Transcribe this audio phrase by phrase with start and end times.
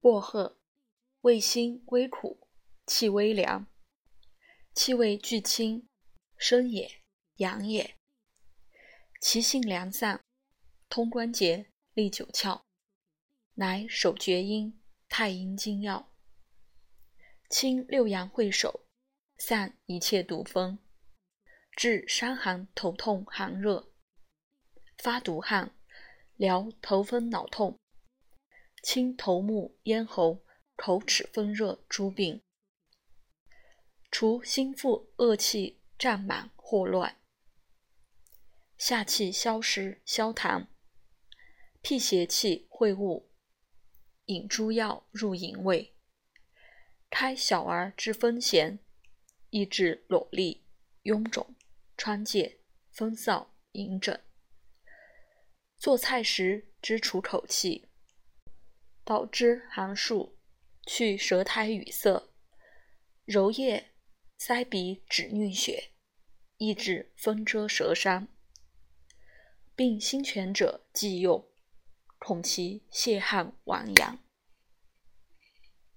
[0.00, 0.58] 薄荷，
[1.20, 2.48] 味辛微苦，
[2.86, 3.66] 气微凉，
[4.74, 5.86] 气味俱清，
[6.38, 7.02] 生也，
[7.36, 7.98] 阳也。
[9.20, 10.24] 其性凉散，
[10.88, 12.62] 通关节，利九窍，
[13.56, 16.10] 乃手厥阴、太阴经药，
[17.50, 18.86] 清六阳会首，
[19.36, 20.78] 散一切毒风，
[21.76, 23.92] 治伤寒头痛寒热，
[24.96, 25.74] 发毒汗。
[26.36, 27.78] 疗头风脑痛，
[28.82, 30.42] 清头目咽喉
[30.74, 32.42] 口齿风热诸病，
[34.10, 37.20] 除心腹恶气胀满或乱，
[38.78, 40.68] 下气消食消痰，
[41.82, 43.30] 辟邪气秽物，
[44.24, 45.94] 引诸药入营卫，
[47.10, 48.78] 开小儿之风弦，
[49.50, 50.62] 抑制瘰疬、
[51.02, 51.54] 臃肿、
[51.98, 52.60] 疮疥、
[52.90, 54.24] 风燥、隐疹。
[55.76, 57.89] 做菜时之除口气，
[59.10, 60.38] 导之寒数，
[60.86, 62.30] 去舌苔语塞，
[63.24, 63.86] 揉腋
[64.38, 65.90] 塞鼻止衄血，
[66.58, 68.28] 抑制风遮舌伤。
[69.74, 71.44] 病心泉者忌用，
[72.20, 74.16] 恐其泄汗亡阳。